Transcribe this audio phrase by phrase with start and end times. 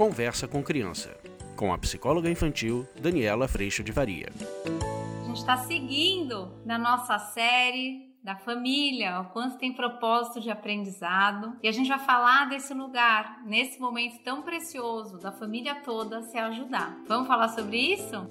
[0.00, 1.14] Conversa com Criança,
[1.54, 4.30] com a psicóloga infantil Daniela Freixo de Varia.
[4.64, 11.54] A gente está seguindo na nossa série da família, o quanto tem propósito de aprendizado.
[11.62, 16.38] E a gente vai falar desse lugar, nesse momento tão precioso, da família toda se
[16.38, 16.96] ajudar.
[17.06, 18.26] Vamos falar sobre isso?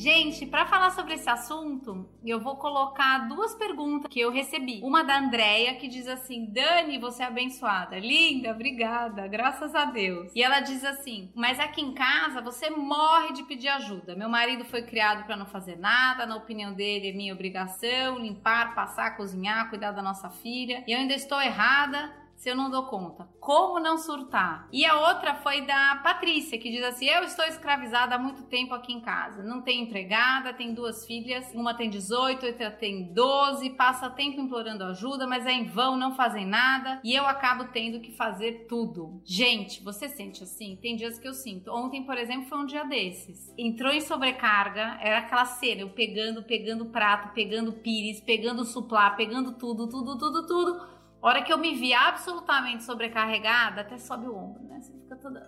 [0.00, 4.80] Gente, para falar sobre esse assunto, eu vou colocar duas perguntas que eu recebi.
[4.82, 7.98] Uma da Andrea, que diz assim: Dani, você é abençoada.
[7.98, 10.32] Linda, obrigada, graças a Deus.
[10.34, 14.16] E ela diz assim: Mas aqui em casa você morre de pedir ajuda.
[14.16, 18.74] Meu marido foi criado para não fazer nada, na opinião dele é minha obrigação limpar,
[18.74, 20.82] passar, cozinhar, cuidar da nossa filha.
[20.86, 23.28] E eu ainda estou errada se eu não dou conta?
[23.38, 24.66] Como não surtar?
[24.72, 28.72] E a outra foi da Patrícia, que diz assim: Eu estou escravizada há muito tempo
[28.72, 29.42] aqui em casa.
[29.42, 34.84] Não tenho empregada, tenho duas filhas, uma tem 18, outra tem 12, passa tempo implorando
[34.84, 39.20] ajuda, mas é em vão, não fazem nada e eu acabo tendo que fazer tudo.
[39.22, 40.78] Gente, você sente assim?
[40.80, 41.70] Tem dias que eu sinto.
[41.70, 43.52] Ontem, por exemplo, foi um dia desses.
[43.58, 49.52] Entrou em sobrecarga, era aquela cena, eu pegando, pegando prato, pegando pires, pegando suplá, pegando
[49.58, 54.62] tudo, tudo, tudo, tudo hora que eu me vi absolutamente sobrecarregada, até sobe o ombro,
[54.64, 54.80] né?
[54.80, 55.40] Você fica toda.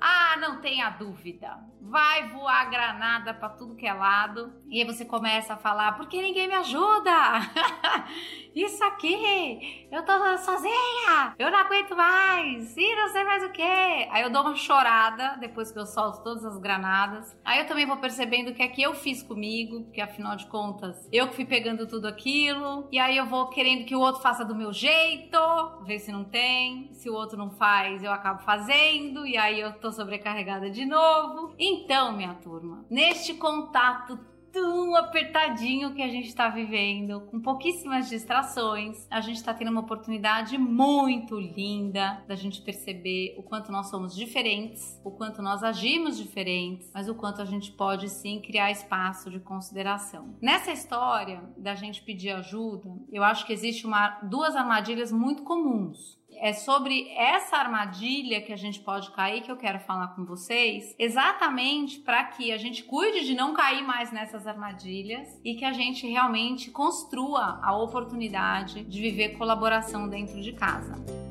[0.00, 1.58] Ah, não tenha dúvida.
[1.80, 4.52] Vai voar granada para tudo que é lado.
[4.68, 7.12] E aí você começa a falar: por que ninguém me ajuda?
[8.54, 13.62] Isso aqui, eu tô sozinha, eu não aguento mais, e não sei mais o que.
[13.62, 17.36] Aí eu dou uma chorada depois que eu solto todas as granadas.
[17.44, 20.46] Aí eu também vou percebendo o que é que eu fiz comigo, porque afinal de
[20.46, 22.88] contas, eu que fui pegando tudo aquilo.
[22.90, 25.38] E aí eu vou querendo que o outro faça do meu jeito,
[25.84, 26.88] ver se não tem.
[26.94, 29.26] Se o outro não faz, eu acabo fazendo.
[29.26, 31.54] E aí eu tô sobrecarregada de novo.
[31.58, 34.18] Então, minha turma, neste contato
[34.56, 39.82] tão apertadinho que a gente está vivendo, com pouquíssimas distrações, a gente está tendo uma
[39.82, 46.16] oportunidade muito linda da gente perceber o quanto nós somos diferentes, o quanto nós agimos
[46.16, 50.34] diferentes, mas o quanto a gente pode sim criar espaço de consideração.
[50.40, 56.16] Nessa história da gente pedir ajuda, eu acho que existe uma, duas armadilhas muito comuns
[56.40, 60.94] é sobre essa armadilha que a gente pode cair que eu quero falar com vocês,
[60.98, 65.72] exatamente para que a gente cuide de não cair mais nessas armadilhas e que a
[65.72, 71.25] gente realmente construa a oportunidade de viver colaboração dentro de casa.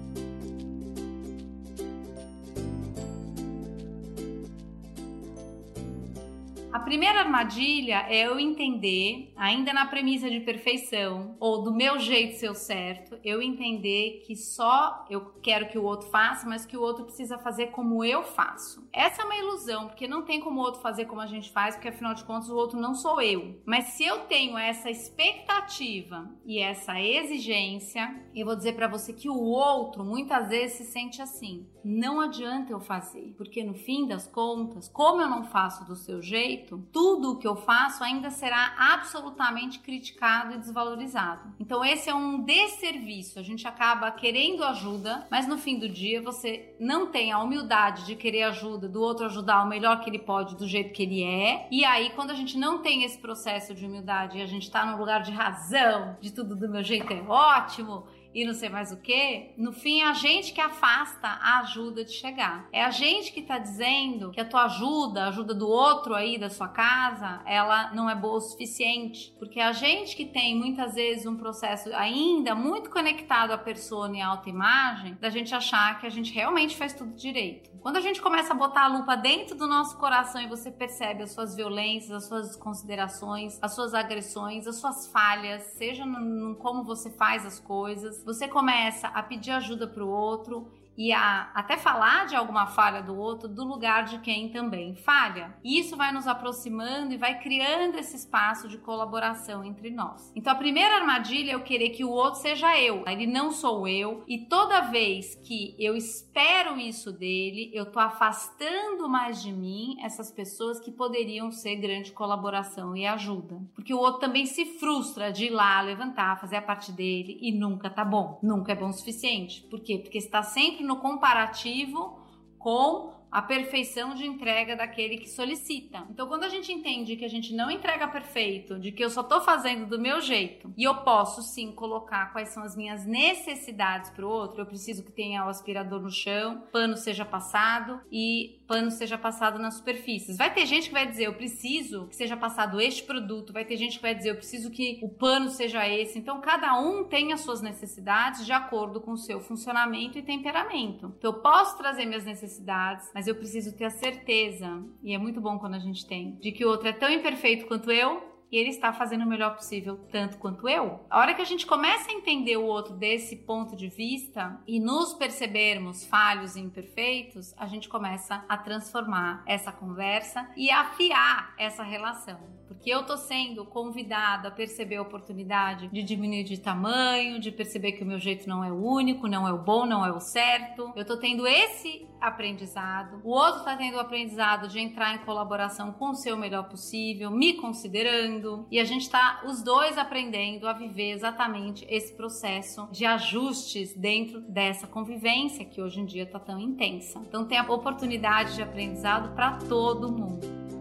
[6.85, 12.55] Primeira armadilha é eu entender, ainda na premissa de perfeição, ou do meu jeito ser
[12.55, 17.05] certo, eu entender que só eu quero que o outro faça, mas que o outro
[17.05, 18.87] precisa fazer como eu faço.
[18.93, 21.75] Essa é uma ilusão, porque não tem como o outro fazer como a gente faz,
[21.75, 23.59] porque afinal de contas o outro não sou eu.
[23.65, 29.27] Mas se eu tenho essa expectativa e essa exigência, eu vou dizer para você que
[29.27, 31.67] o outro muitas vezes se sente assim.
[31.83, 36.21] Não adianta eu fazer, porque no fim das contas, como eu não faço do seu
[36.21, 41.53] jeito, tudo o que eu faço ainda será absolutamente criticado e desvalorizado.
[41.59, 43.39] Então, esse é um desserviço.
[43.39, 48.05] A gente acaba querendo ajuda, mas no fim do dia você não tem a humildade
[48.05, 51.23] de querer ajuda, do outro ajudar o melhor que ele pode, do jeito que ele
[51.23, 51.67] é.
[51.71, 54.85] E aí, quando a gente não tem esse processo de humildade e a gente tá
[54.85, 58.91] num lugar de razão, de tudo do meu jeito é ótimo e não sei mais
[58.91, 62.67] o que, no fim é a gente que afasta a ajuda de chegar.
[62.73, 66.37] É a gente que tá dizendo que a tua ajuda, a ajuda do outro aí
[66.37, 69.33] da sua casa, ela não é boa o suficiente.
[69.39, 74.21] Porque a gente que tem muitas vezes um processo ainda muito conectado à persona e
[74.21, 77.73] à autoimagem, da gente achar que a gente realmente faz tudo direito.
[77.85, 81.21] Quando a gente começa a botar a lupa dentro do nosso coração e você percebe
[81.21, 86.55] as suas violências, as suas desconsiderações, as suas agressões, as suas falhas, seja no, no
[86.55, 90.67] como você faz as coisas, você começa a pedir ajuda para o outro
[90.97, 95.55] e a até falar de alguma falha do outro do lugar de quem também falha.
[95.63, 100.31] E isso vai nos aproximando e vai criando esse espaço de colaboração entre nós.
[100.35, 103.87] Então a primeira armadilha é eu querer que o outro seja eu, ele não sou
[103.87, 109.97] eu, e toda vez que eu espero isso dele, eu tô afastando mais de mim
[110.01, 113.61] essas pessoas que poderiam ser grande colaboração e ajuda.
[113.73, 117.51] Porque o outro também se frustra de ir lá levantar, fazer a parte dele e
[117.51, 118.39] nunca tá bom.
[118.41, 119.63] Nunca é bom o suficiente.
[119.63, 119.97] Por quê?
[119.97, 122.19] Porque está sempre no comparativo
[122.57, 126.07] com a perfeição de entrega daquele que solicita.
[126.09, 129.21] Então, quando a gente entende que a gente não entrega perfeito, de que eu só
[129.21, 134.09] tô fazendo do meu jeito e eu posso sim colocar quais são as minhas necessidades
[134.11, 138.61] para o outro, eu preciso que tenha o aspirador no chão, pano seja passado e
[138.65, 140.37] pano seja passado nas superfícies.
[140.37, 143.75] Vai ter gente que vai dizer eu preciso que seja passado este produto, vai ter
[143.75, 146.17] gente que vai dizer eu preciso que o pano seja esse.
[146.17, 151.13] Então, cada um tem as suas necessidades de acordo com o seu funcionamento e temperamento.
[151.17, 155.41] Então, eu posso trazer minhas necessidades, mas eu preciso ter a certeza, e é muito
[155.41, 158.57] bom quando a gente tem, de que o outro é tão imperfeito quanto eu e
[158.57, 161.05] ele está fazendo o melhor possível, tanto quanto eu.
[161.09, 164.79] A hora que a gente começa a entender o outro desse ponto de vista e
[164.79, 171.83] nos percebermos falhos e imperfeitos, a gente começa a transformar essa conversa e afiar essa
[171.83, 177.51] relação porque eu tô sendo convidada a perceber a oportunidade de diminuir de tamanho, de
[177.51, 180.11] perceber que o meu jeito não é o único, não é o bom, não é
[180.11, 180.91] o certo.
[180.95, 183.21] Eu tô tendo esse aprendizado.
[183.23, 187.29] O outro tá tendo o aprendizado de entrar em colaboração com o seu melhor possível,
[187.29, 188.34] me considerando,
[188.71, 194.41] e a gente tá os dois aprendendo a viver exatamente esse processo de ajustes dentro
[194.41, 197.19] dessa convivência que hoje em dia tá tão intensa.
[197.27, 200.74] Então tem a oportunidade de aprendizado para todo mundo.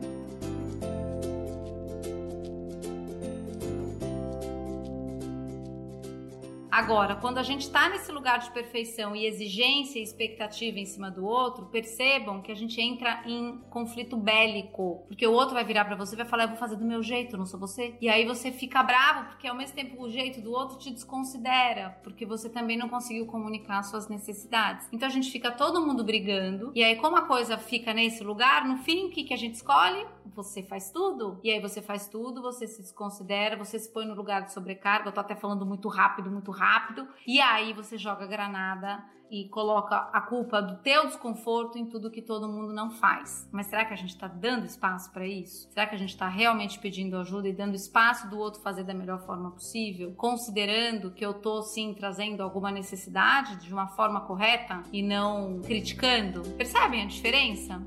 [6.75, 11.09] Agora, quando a gente está nesse lugar de perfeição e exigência e expectativa em cima
[11.09, 15.85] do outro, percebam que a gente entra em conflito bélico, porque o outro vai virar
[15.85, 17.95] para você e vai falar: "Eu vou fazer do meu jeito, não sou você".
[18.01, 21.97] E aí você fica bravo porque ao mesmo tempo o jeito do outro te desconsidera,
[22.03, 24.89] porque você também não conseguiu comunicar suas necessidades.
[24.91, 26.73] Então a gente fica todo mundo brigando.
[26.75, 29.55] E aí como a coisa fica nesse lugar, no fim o que que a gente
[29.55, 30.05] escolhe?
[30.35, 31.39] Você faz tudo.
[31.45, 35.11] E aí você faz tudo, você se desconsidera, você se põe no lugar de sobrecarga.
[35.11, 39.49] Eu tô até falando muito rápido, muito rápido rápido e aí você joga granada e
[39.49, 43.49] coloca a culpa do teu desconforto em tudo que todo mundo não faz.
[43.53, 45.69] Mas será que a gente está dando espaço para isso?
[45.73, 48.95] Será que a gente está realmente pedindo ajuda e dando espaço do outro fazer da
[48.95, 54.83] melhor forma possível, considerando que eu estou sim trazendo alguma necessidade de uma forma correta
[54.93, 56.43] e não criticando?
[56.57, 57.83] Percebem a diferença?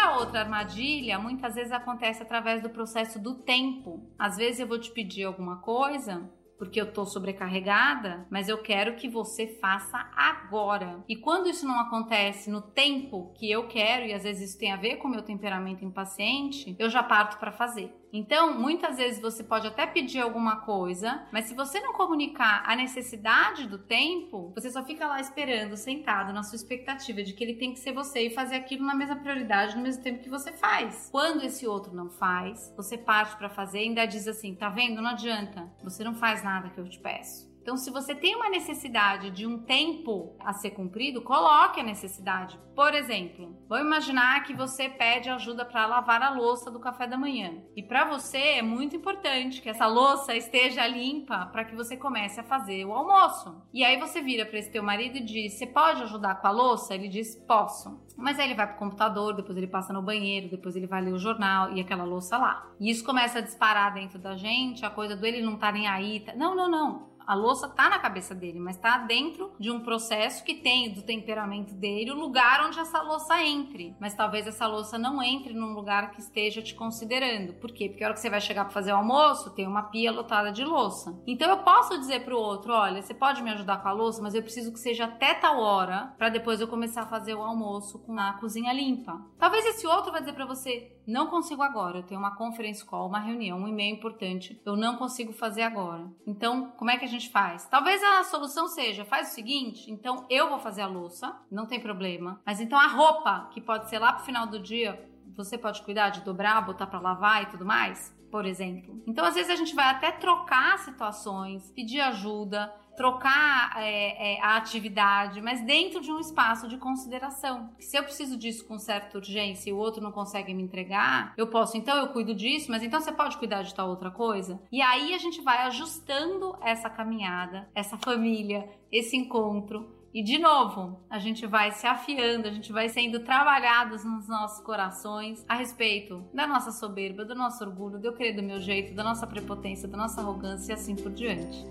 [0.00, 4.10] A outra armadilha muitas vezes acontece através do processo do tempo.
[4.18, 6.30] Às vezes eu vou te pedir alguma coisa
[6.60, 11.02] porque eu tô sobrecarregada, mas eu quero que você faça agora.
[11.08, 14.70] E quando isso não acontece no tempo que eu quero, e às vezes isso tem
[14.70, 17.90] a ver com meu temperamento impaciente, eu já parto para fazer.
[18.12, 22.74] Então, muitas vezes você pode até pedir alguma coisa, mas se você não comunicar a
[22.74, 27.54] necessidade do tempo, você só fica lá esperando, sentado na sua expectativa de que ele
[27.54, 30.52] tem que ser você e fazer aquilo na mesma prioridade no mesmo tempo que você
[30.52, 31.08] faz.
[31.10, 35.00] Quando esse outro não faz, você parte para fazer e ainda diz assim: "Tá vendo?
[35.00, 35.70] Não adianta.
[35.82, 37.49] Você não faz nada que eu te peço".
[37.70, 42.58] Então, se você tem uma necessidade de um tempo a ser cumprido, coloque a necessidade.
[42.74, 47.16] Por exemplo, vamos imaginar que você pede ajuda para lavar a louça do café da
[47.16, 47.62] manhã.
[47.76, 52.40] E para você é muito importante que essa louça esteja limpa para que você comece
[52.40, 53.62] a fazer o almoço.
[53.72, 56.50] E aí você vira para esse teu marido e diz: "Você pode ajudar com a
[56.50, 58.00] louça?" Ele diz: "Posso".
[58.16, 61.12] Mas aí ele vai pro computador, depois ele passa no banheiro, depois ele vai ler
[61.12, 62.66] o jornal e aquela louça lá.
[62.80, 65.86] E isso começa a disparar dentro da gente, a coisa do ele não tá nem
[65.86, 66.20] aí.
[66.20, 66.34] Tá...
[66.34, 67.09] Não, não, não.
[67.30, 71.02] A louça tá na cabeça dele, mas tá dentro de um processo que tem do
[71.02, 73.94] temperamento dele o lugar onde essa louça entre.
[74.00, 77.52] Mas talvez essa louça não entre num lugar que esteja te considerando.
[77.52, 77.88] Por quê?
[77.88, 80.50] Porque a hora que você vai chegar para fazer o almoço, tem uma pia lotada
[80.50, 81.16] de louça.
[81.24, 84.34] Então eu posso dizer pro outro, olha, você pode me ajudar com a louça, mas
[84.34, 88.00] eu preciso que seja até tal hora para depois eu começar a fazer o almoço
[88.00, 89.24] com a cozinha limpa.
[89.38, 93.08] Talvez esse outro vai dizer para você, não consigo agora, eu tenho uma conference call,
[93.08, 96.08] uma reunião, um e-mail importante, eu não consigo fazer agora.
[96.26, 97.66] Então, como é que a gente gente faz?
[97.66, 101.78] Talvez a solução seja, faz o seguinte, então eu vou fazer a louça, não tem
[101.78, 102.40] problema.
[102.44, 106.08] Mas então a roupa, que pode ser lá pro final do dia, você pode cuidar
[106.08, 108.18] de dobrar, botar para lavar e tudo mais?
[108.30, 109.02] Por exemplo.
[109.08, 114.58] Então, às vezes, a gente vai até trocar situações, pedir ajuda, trocar é, é, a
[114.58, 117.70] atividade, mas dentro de um espaço de consideração.
[117.78, 121.46] Se eu preciso disso com certa urgência e o outro não consegue me entregar, eu
[121.46, 124.60] posso, então eu cuido disso, mas então você pode cuidar de tal outra coisa?
[124.70, 129.98] E aí a gente vai ajustando essa caminhada, essa família, esse encontro.
[130.12, 134.62] E de novo, a gente vai se afiando, a gente vai sendo trabalhados nos nossos
[134.62, 138.92] corações a respeito da nossa soberba, do nosso orgulho, de eu querer do meu jeito,
[138.92, 141.64] da nossa prepotência, da nossa arrogância e assim por diante.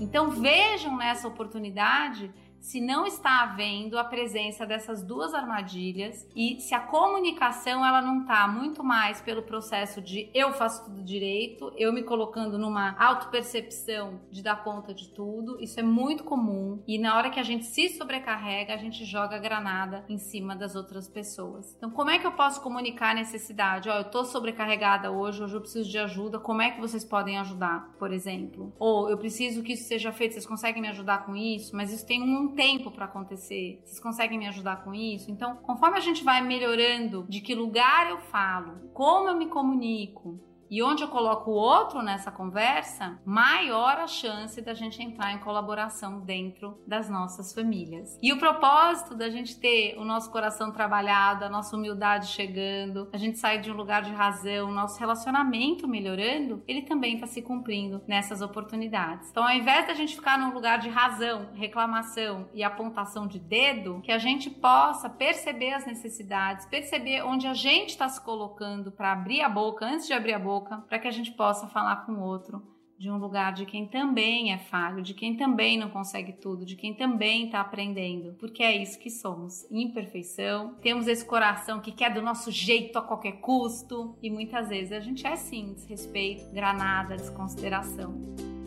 [0.00, 2.30] Então vejam nessa oportunidade
[2.68, 8.20] se não está havendo a presença dessas duas armadilhas e se a comunicação ela não
[8.20, 14.20] está muito mais pelo processo de eu faço tudo direito, eu me colocando numa autopercepção
[14.30, 15.58] de dar conta de tudo.
[15.62, 19.38] Isso é muito comum e na hora que a gente se sobrecarrega, a gente joga
[19.38, 21.74] granada em cima das outras pessoas.
[21.74, 23.88] Então, como é que eu posso comunicar a necessidade?
[23.88, 26.38] Ó, oh, eu tô sobrecarregada hoje, hoje eu preciso de ajuda.
[26.38, 28.74] Como é que vocês podem ajudar, por exemplo?
[28.78, 31.74] Ou eu preciso que isso seja feito, vocês conseguem me ajudar com isso?
[31.74, 33.80] Mas isso tem um tempo para acontecer.
[33.84, 35.30] Vocês conseguem me ajudar com isso?
[35.30, 40.40] Então, conforme a gente vai melhorando de que lugar eu falo, como eu me comunico,
[40.70, 45.38] e onde eu coloco o outro nessa conversa, maior a chance da gente entrar em
[45.38, 48.18] colaboração dentro das nossas famílias.
[48.22, 53.16] E o propósito da gente ter o nosso coração trabalhado, a nossa humildade chegando, a
[53.16, 58.02] gente sair de um lugar de razão, nosso relacionamento melhorando, ele também está se cumprindo
[58.06, 59.30] nessas oportunidades.
[59.30, 64.00] Então, ao invés da gente ficar num lugar de razão, reclamação e apontação de dedo,
[64.02, 69.12] que a gente possa perceber as necessidades, perceber onde a gente está se colocando para
[69.12, 72.04] abrir a boca antes de abrir a boca boca para que a gente possa falar
[72.04, 72.62] com o outro
[72.98, 76.74] de um lugar de quem também é falho, de quem também não consegue tudo, de
[76.74, 80.74] quem também está aprendendo, porque é isso que somos, imperfeição.
[80.82, 84.98] Temos esse coração que quer do nosso jeito a qualquer custo e muitas vezes a
[84.98, 88.57] gente é sim desrespeito, granada, desconsideração.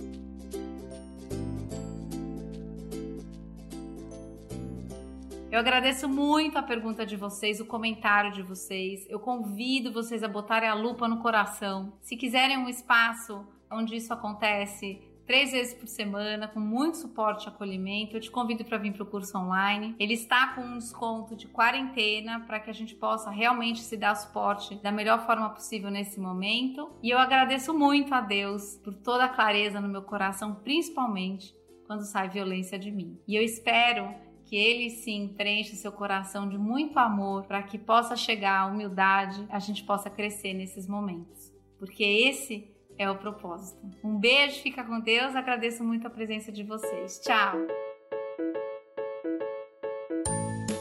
[5.51, 9.05] Eu agradeço muito a pergunta de vocês, o comentário de vocês.
[9.09, 11.91] Eu convido vocês a botarem a lupa no coração.
[11.99, 17.49] Se quiserem um espaço onde isso acontece, três vezes por semana, com muito suporte e
[17.49, 18.15] acolhimento.
[18.15, 19.93] Eu te convido para vir para o curso online.
[19.99, 24.15] Ele está com um desconto de quarentena para que a gente possa realmente se dar
[24.15, 26.89] suporte da melhor forma possível nesse momento.
[27.03, 31.53] E eu agradeço muito a Deus por toda a clareza no meu coração, principalmente
[31.85, 33.19] quando sai violência de mim.
[33.27, 38.17] E eu espero que ele sim preencha seu coração de muito amor para que possa
[38.17, 41.53] chegar a humildade, a gente possa crescer nesses momentos.
[41.79, 43.79] Porque esse é o propósito.
[44.03, 47.21] Um beijo, fica com Deus, agradeço muito a presença de vocês.
[47.21, 47.59] Tchau.